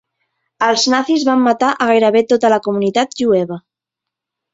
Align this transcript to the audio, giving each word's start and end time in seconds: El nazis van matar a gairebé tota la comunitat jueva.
El 0.67 0.77
nazis 0.93 1.25
van 1.27 1.43
matar 1.47 1.69
a 1.73 1.87
gairebé 1.91 2.23
tota 2.33 2.51
la 2.55 2.59
comunitat 2.69 3.13
jueva. 3.21 3.59